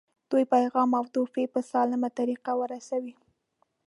[0.31, 3.13] دوی پیغام او تحفې په سالمه طریقه ورسوي.